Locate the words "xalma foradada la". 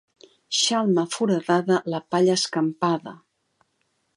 0.59-2.01